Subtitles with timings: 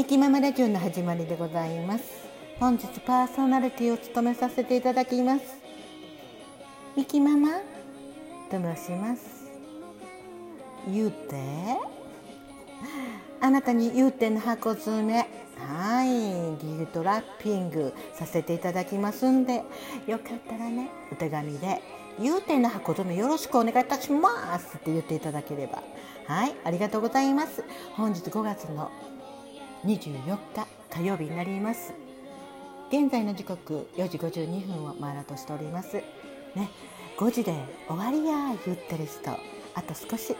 [0.00, 2.04] ミキママラジオの始まりでございます。
[2.58, 5.42] 本日パーソナリティを務めさせていただきます。
[6.96, 7.58] ミキママ
[8.50, 9.50] と申します。
[10.88, 11.36] 言うて？
[13.42, 15.28] あなたに言うての箱詰め。
[15.58, 16.56] はい。
[16.64, 19.62] ギルトラッピングさせていただきますんで。
[20.06, 21.82] よかったらねお手紙で
[22.18, 25.82] 「言うての箱詰めよろしくお願いいたします」って言っていただければ。
[26.26, 26.54] はい。
[26.64, 27.64] ありがとうございます。
[27.92, 28.90] 本日5月の
[29.84, 31.94] 24日火曜日になります。
[32.90, 35.96] 現在の時刻4時52分を回ろうとしております。
[36.54, 36.68] ね
[37.16, 37.54] 5時で
[37.88, 39.30] 終わりや言ってる人
[39.74, 40.36] あと少し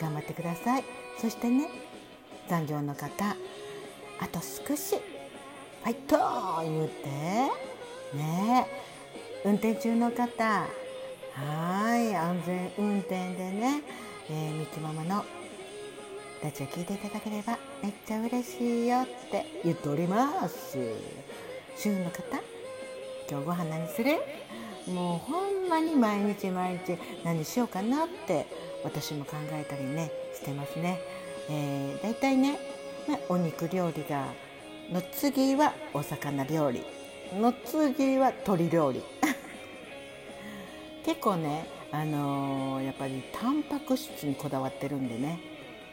[0.00, 0.84] 頑張ってください。
[1.20, 1.68] そしてね
[2.48, 3.08] 残業の方
[4.20, 6.16] あと少しファイト
[6.62, 7.08] 言うて
[8.16, 8.66] ね
[9.44, 10.66] 運転中の方
[11.34, 13.82] はい安全運転でね、
[14.30, 15.24] えー、みきママの
[16.42, 20.78] ラジオ聞いていただければめっちゃ嬉しいよって言っております。
[21.76, 22.22] 週の方
[23.28, 24.12] 今日ご飯何する？
[24.86, 28.46] もうほんまに毎日毎日何しようかなって
[28.84, 31.00] 私も考えたりねしてますね、
[31.50, 32.58] えー、だいたいね
[33.28, 34.26] お肉料理が
[34.92, 36.82] の次はお魚料理。
[37.34, 39.02] の次は鶏料理。
[41.04, 45.40] 結構ねあのー、やっぱりタンパク質にこだわってるんでね、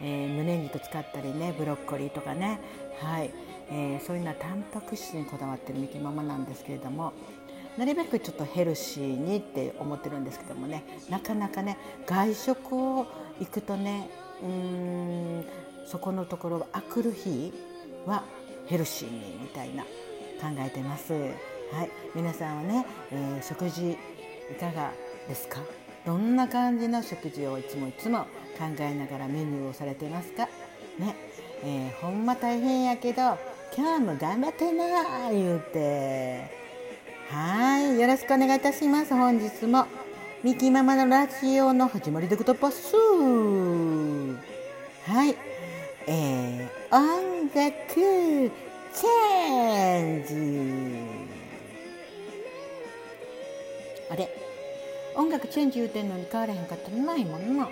[0.01, 2.59] えー、胸肉使ったりねブロッコリーとかね。
[3.01, 3.31] はい、
[3.69, 7.13] えー、そういうのはタンパク質にこだわってるミキママなんですけれども
[7.77, 13.05] なるべくちょっとヘルシーにって思ってるんですけどもねなかなかね外食を
[13.39, 14.09] 行くとね
[14.41, 15.45] うん
[15.85, 17.53] そこのところはあくる日
[18.05, 18.23] は
[18.67, 19.89] ヘルシーにみたいな考
[20.59, 21.13] えてます。
[21.13, 23.95] はい、皆さんはね、えー、食事い
[24.59, 24.91] かが
[25.27, 25.59] ですか？
[26.05, 28.25] どんな感じの食事をいつもいつも
[28.57, 30.47] 考えながらメニューをされてますか？
[30.99, 31.15] ね、
[31.63, 33.37] えー、ほんま大変やけど
[33.75, 36.49] 今日も頑張ってな言うて。
[37.29, 37.99] はい。
[37.99, 39.13] よろしくお願いいたします。
[39.13, 39.85] 本日も。
[40.43, 42.95] ミキママのラジオの始まりでございます。
[42.95, 43.01] は
[45.25, 45.35] い。
[46.07, 50.29] えー、音楽チェンジ。
[54.11, 54.29] あれ？
[55.15, 57.67] 音楽チェンジ言うてんのに変われへんかったらないもんな。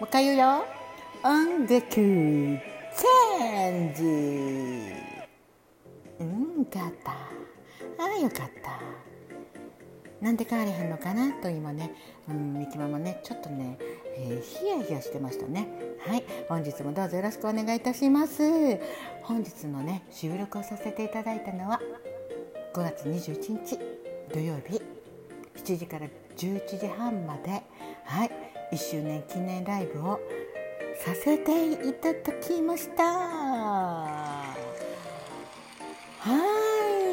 [0.00, 0.64] う一回言うよ
[1.22, 4.02] 音楽チェンジ。
[6.18, 7.12] うんかった。
[7.12, 7.16] あ
[8.16, 8.80] あよかった。
[10.24, 11.94] なんで変われへんのかなと今ね、
[12.28, 13.78] うん、みきままねちょっとね、
[14.16, 15.68] えー、ヒヤヒヤしてましたね。
[16.06, 18.42] はい本日もどうぞよろしくお願いいたします。
[19.22, 21.78] 本日のね収録をさせていただいたのは
[22.74, 23.78] 5月21日
[24.32, 24.80] 土曜日
[25.56, 26.06] 7時から
[26.36, 27.62] 11時半まで。
[28.04, 28.49] はい。
[28.72, 30.20] 1周年記念ライブを
[31.04, 33.02] させていただきました。
[33.02, 34.54] は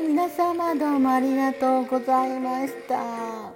[0.04, 3.52] い皆様どうもありがとうございました。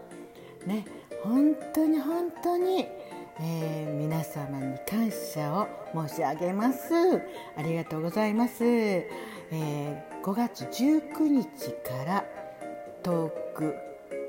[0.66, 0.84] ね
[1.24, 2.88] 本当に本当に、
[3.40, 6.94] えー、皆様に感謝を申し上げます。
[7.56, 11.46] ありがとうございます、えー、5月19日
[11.88, 12.26] から
[13.04, 13.76] トーク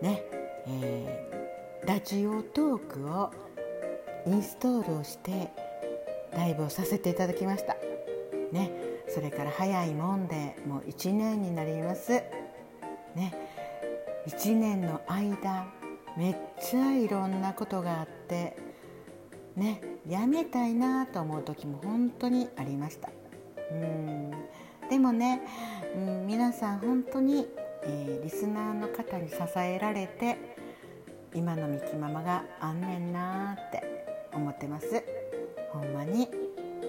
[0.02, 0.22] ね、
[0.66, 3.30] えー、ラジオトークを
[4.26, 5.50] インストールをして
[6.32, 7.76] ライブをさせていただきました。
[8.52, 8.70] ね。
[9.08, 12.12] それから早いもんでもう1年になります。
[13.14, 13.34] ね。
[14.28, 15.66] 1年の間
[16.16, 18.56] めっちゃいろんなことがあって
[19.56, 19.82] ね。
[20.08, 23.10] やめたいなと思う時も本当にありました。
[23.70, 24.30] うん。
[24.88, 25.40] でもね、
[25.94, 27.46] うん、皆さん本当に、
[27.84, 30.36] えー、リスナーの方に支えられて
[31.34, 33.91] 今のみきママがあんねんなって
[34.42, 35.02] 思ってます。
[35.70, 36.28] ほんまに。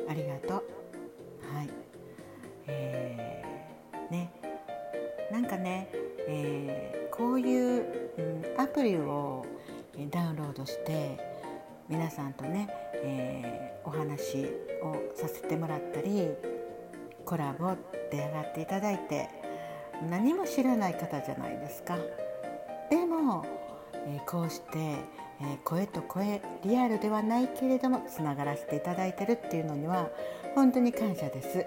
[0.09, 1.55] ありがとう。
[1.55, 1.69] はい。
[2.67, 4.31] えー、ね。
[5.31, 5.87] なんかね、
[6.27, 7.85] えー、こういう、
[8.17, 8.21] う
[8.57, 9.45] ん、アプリを
[10.09, 11.17] ダウンロードして
[11.87, 14.45] 皆さんとね、えー、お話
[14.81, 16.29] をさせてもらったり
[17.25, 17.75] コラボ
[18.11, 19.29] 出上がっていただいて
[20.09, 21.97] 何も知らない方じゃないですか。
[22.89, 23.45] でも、
[24.07, 24.97] えー、こうして
[25.45, 30.09] え声と声リアルではないけれどもつながらせていただいてるっていうのには
[30.55, 31.65] 本当に感謝です。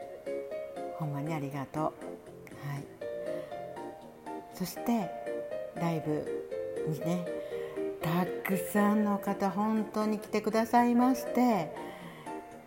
[0.99, 1.83] ほんまにありがとう。
[1.83, 1.93] はい。
[4.55, 5.11] そして
[5.75, 6.25] ライブ
[6.89, 7.27] にね
[8.01, 11.75] たくさんの方本当に来てくださいまして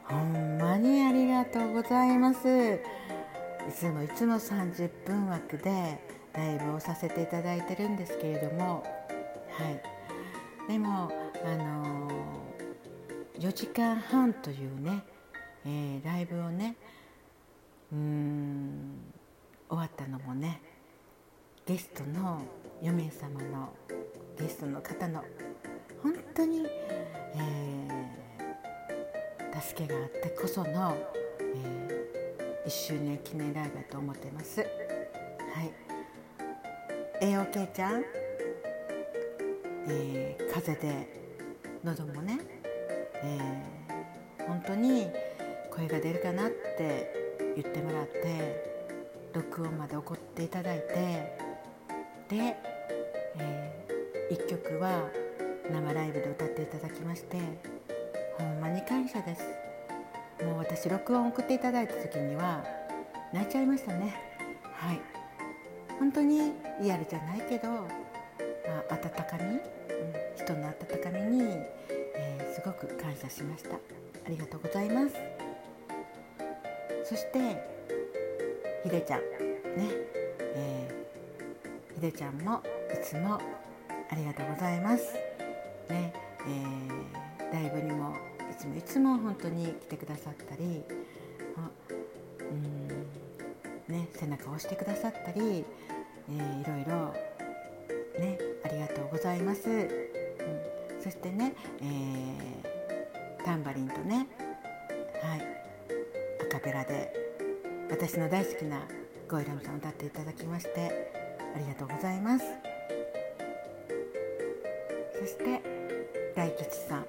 [0.04, 2.82] ほんまにありがとうございます。
[3.68, 6.00] いつもいつも30分枠で
[6.34, 8.84] ライブをさせていただいてるんですけれども
[9.52, 9.99] はい。
[10.70, 11.10] でも、
[11.44, 15.04] あのー、4時間半というね、
[15.66, 16.76] えー、ライブをね
[17.92, 19.00] うん
[19.68, 20.62] 終わったのもね
[21.66, 22.44] ゲストの
[22.84, 23.74] 4名様の
[24.38, 25.24] ゲストの方の
[26.04, 26.68] 本当に、
[27.34, 30.96] えー、助けがあってこその、
[31.56, 34.60] えー、1周年記念ライブだと思ってます。
[34.60, 34.66] は
[35.64, 35.74] い
[37.22, 38.04] AOK ちゃん、
[39.88, 41.08] えー、風邪で
[41.84, 42.40] 喉もね、
[43.24, 45.08] えー、本当に
[45.72, 48.70] 声が出るかなって言ってもらって
[49.34, 50.94] 録音まで送っていただいて
[52.28, 52.58] で、
[53.38, 55.10] えー、1曲は
[55.72, 57.38] 生ライブで歌っていただきまして
[58.38, 59.44] ほんまに感謝です。
[60.44, 62.64] もう私録音送っていただいた時には
[63.34, 64.16] 泣いちゃいましたね。
[64.64, 65.02] はい。
[66.00, 67.68] 本当にリアルじゃないけど、
[68.68, 69.62] あ、温かみ、うん、
[70.36, 71.44] 人の温かみに、
[72.16, 73.76] えー、すごく感謝しました。
[73.76, 73.80] あ
[74.30, 75.16] りがとうございます。
[77.04, 77.40] そして
[78.84, 79.20] ひでちゃん。
[79.20, 79.26] ね、
[80.56, 82.62] えー、ひでちゃんも
[82.94, 83.40] いつも
[84.10, 85.14] ありがとうございます。
[85.90, 86.14] ね、
[86.48, 88.16] えー、ライブにも
[88.52, 90.84] いつもいつも本当に来てくださったり
[92.50, 92.88] うん。
[93.88, 94.08] ね。
[94.14, 95.66] 背中を押してくださったり
[96.32, 97.14] えー、いろいろ
[98.20, 99.90] ねありがとうございます、うん、
[101.02, 104.28] そしてね、えー、タンバリンとね
[105.22, 105.42] はい
[106.42, 107.14] アカペラで
[107.90, 108.82] 私の大好きな
[109.28, 111.12] ゴイラムさんを歌っていただきまして
[111.56, 112.46] ありがとうございます。
[115.20, 115.62] そして
[116.36, 117.06] 大吉さん。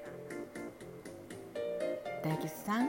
[2.24, 2.86] 大吉さん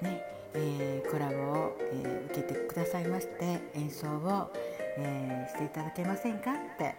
[0.00, 0.22] ね
[0.54, 4.52] えー、コラボを、えー、受けてくださいまして演奏を
[4.96, 6.52] えー、していただけませんか？
[6.74, 6.94] って、はい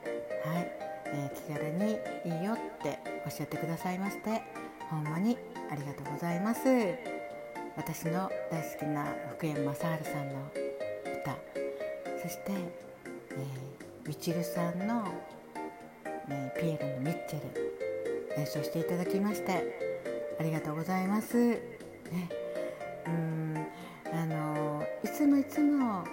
[1.07, 4.41] えー、気軽にいいよっておっしゃってくださいまして
[4.89, 5.37] ほんまに
[5.69, 6.61] ありがとうございます
[7.75, 9.05] 私の大好きな
[9.37, 10.51] 福山雅治さんの
[11.21, 11.35] 歌
[12.21, 15.05] そして、えー、みちるさんの、
[16.29, 17.75] えー、ピエロのミッチェル
[18.37, 19.95] 演奏していただきまして
[20.39, 21.37] ありがとうございます。
[21.37, 21.59] ね、
[23.07, 23.65] うん
[24.13, 26.03] あのいつもいつも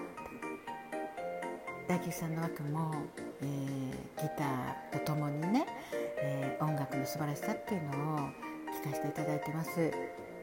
[1.88, 2.94] 大吉さんの枠も、
[3.42, 5.66] えー、ギターとともにね、
[6.18, 9.90] えー、音楽の素晴らしさっていうのを聞かせていただいてます。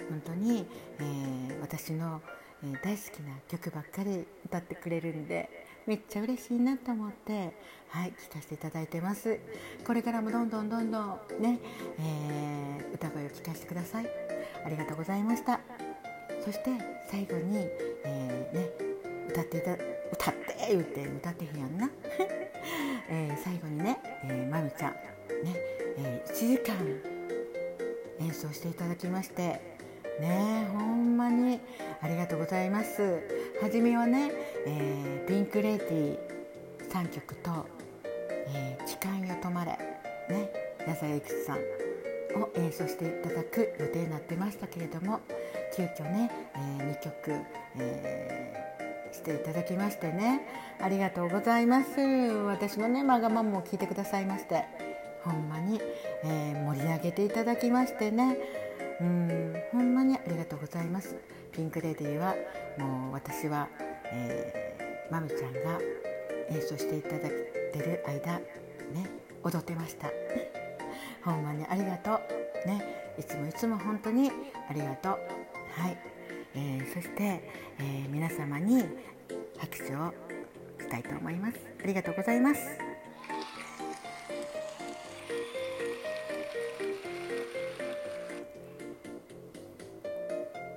[0.09, 0.65] 本当に、
[0.99, 2.21] えー、私の、
[2.63, 5.49] えー、大好きな曲ばっかり歌ってくれるんで
[5.85, 7.53] めっちゃ嬉しいなと思って
[7.89, 9.39] はい聴かせていただいてます。
[9.85, 11.59] これからもどんどんどんどんね、
[11.99, 14.07] えー、歌声を聴かせてください。
[14.65, 15.59] ありがとうございました。
[16.43, 16.71] そして
[17.09, 17.67] 最後に、
[18.03, 18.69] えー、ね
[19.29, 19.73] 歌ってた
[20.11, 21.89] 歌って言うて歌ってへんやんな、
[23.09, 24.91] えー、最後にね、えー、まみちゃん
[25.43, 25.55] ね、
[25.97, 26.75] えー、1時間
[28.19, 29.61] 演奏していただきまして
[30.19, 31.59] ねほんまに
[32.01, 33.19] ありがとうございます。
[33.61, 34.31] 初めはね、
[34.65, 36.17] えー、ピンク・レイティ
[36.89, 37.65] 3曲と
[38.47, 39.77] 「えー、時間よ止まれ」
[40.29, 40.51] ね
[40.87, 41.57] 矢沢永吉さん
[42.41, 45.19] を演奏していただく予定になってましたけれども
[45.75, 47.31] 急遽ね、えー、2曲、
[47.79, 48.68] えー
[49.29, 50.41] していただきましてね。
[50.81, 51.99] ありがとうございます。
[51.99, 54.65] 私のねまがまも聞いてくださいまして。
[55.23, 55.79] ほんまに、
[56.23, 58.37] えー、盛り上げていただきましてね。
[58.99, 61.15] うんほんまにありがとうございます。
[61.51, 62.35] ピンクレディーは
[62.79, 63.67] もう私は、
[64.05, 65.79] えー、まみちゃんが
[66.49, 67.31] 演奏していただい
[67.71, 69.09] てる間ね
[69.43, 70.07] 踊ってました。
[71.23, 72.15] ほんまにありがと
[72.65, 72.67] う。
[72.67, 72.83] ね
[73.19, 74.31] いつもいつも本当に
[74.69, 75.11] ありがとう。
[75.79, 75.97] はい。
[76.55, 77.43] えー、そして、
[77.77, 78.83] えー、皆様に
[79.59, 80.13] 拍手を
[80.79, 81.57] したいと思います。
[81.83, 82.61] ありがとうございます。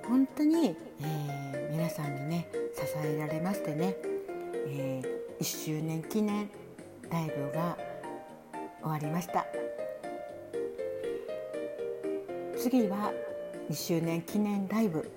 [0.07, 3.95] 本当に、えー、皆さんにね支えられましてね、
[4.67, 6.49] えー、1周年記念
[7.09, 7.77] ライブが
[8.81, 9.45] 終わりました。
[12.57, 13.11] 次は
[13.69, 15.09] 2周年記念ライブ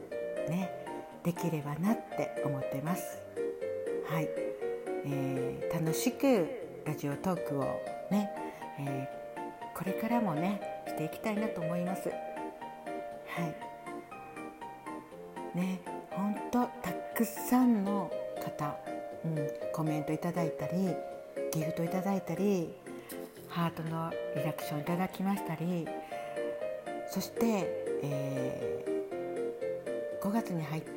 [0.49, 0.70] ね
[1.23, 3.18] できればなって思ってます。
[4.09, 4.29] はい、
[5.05, 6.49] えー、楽しく
[6.85, 7.63] ラジオトークを
[8.11, 8.31] ね、
[8.79, 12.09] えー、これからもねしていきたいなと思います。
[12.09, 12.15] は
[15.55, 15.57] い。
[15.57, 18.11] ね本当たくさんの
[18.45, 18.77] 方、
[19.25, 20.95] うん、コメントいただいたり
[21.53, 22.75] ギフトいただいたり
[23.49, 25.87] ハートのリアクションいただきましたり
[27.09, 27.41] そして、
[28.03, 28.97] えー
[30.27, 30.91] 5月に入って、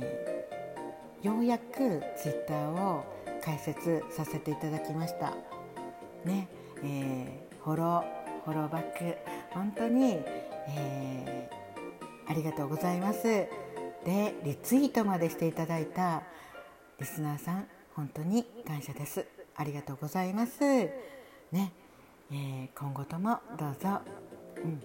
[0.00, 0.35] えー、
[1.26, 3.04] ようやくツイッターを
[3.44, 5.34] 開設させていただきました。
[6.24, 6.48] ね
[6.84, 9.16] えー、フォローフォローバック
[9.50, 10.20] 本当に、
[10.68, 13.24] えー、ありがとうございます。
[13.24, 13.48] で
[14.44, 16.22] リツイートまでしていただいた
[17.00, 17.66] リスナーさん
[17.96, 19.26] 本当に感謝です。
[19.56, 20.60] ありがとうございます。
[20.60, 20.92] ね、
[22.30, 24.00] えー、今後ともどうぞ、
[24.58, 24.80] うん、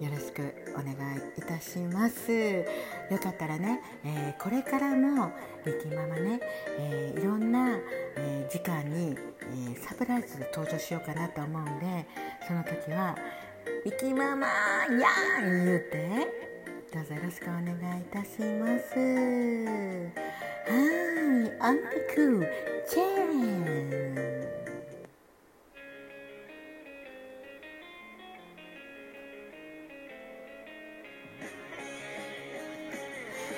[0.00, 0.94] よろしくお願い
[1.38, 5.32] いたしますよかったらね、えー、これからも
[5.64, 6.40] リキママね、
[6.78, 7.78] えー、いろんな、
[8.16, 9.16] え時間に、
[9.72, 12.06] えサプライズで登場しようかなと思うんで
[12.46, 13.16] その時は
[13.84, 15.08] 「リキママや
[15.40, 16.46] ん!」言うて
[16.92, 17.64] どうぞよろしくお願
[17.98, 19.02] いいたしますは
[20.82, 22.46] いアンティク
[22.88, 23.85] チェーン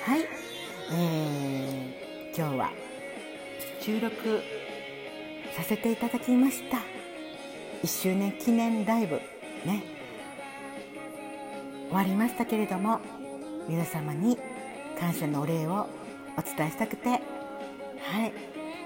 [0.03, 0.21] はい、
[0.91, 2.71] えー、今日は
[3.81, 4.41] 収録
[5.55, 6.77] させていただきました。
[7.83, 9.15] 1周年記念ライブ。
[9.65, 9.83] ね。
[11.89, 12.99] 終わりましたけれども
[13.67, 14.37] 皆様に
[14.99, 15.87] 感謝のお礼を
[16.37, 17.09] お伝えしたくて。
[17.09, 17.21] はい、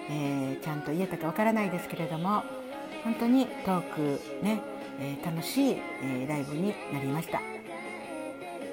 [0.09, 2.43] えー、ちゃんと言えたかわからないですけれども
[3.03, 4.61] 本当にトークね、
[4.99, 7.39] えー、楽しい、えー、ライブになりました。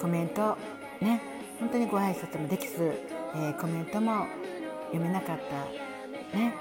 [0.00, 0.56] コメント
[1.00, 2.92] ね本当にご挨拶もできず、
[3.36, 4.26] えコメントも
[4.86, 5.38] 読めなかっ
[6.32, 6.54] たね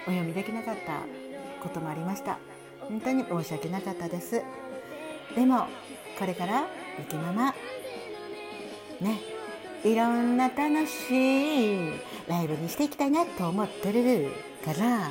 [0.00, 1.02] お読みできなかった
[1.62, 2.38] こともありました。
[2.80, 4.42] 本当に申し訳なかったです。
[5.34, 5.66] でも
[6.18, 6.66] これから
[6.98, 7.54] ゆきまま
[9.00, 9.20] ね
[9.84, 11.92] いろんな楽しい
[12.26, 14.32] ライブにしていきたいなと思ってる
[14.64, 15.10] から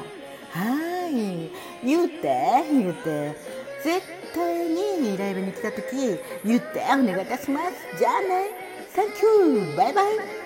[0.51, 1.51] はい。
[1.85, 3.57] 言うて言うて。
[3.83, 4.01] 絶
[4.33, 5.85] 対にライブに来た時
[6.43, 7.97] 言ってお願いいたします。
[7.97, 8.66] じゃあね。
[8.97, 10.36] サンキューバイバイ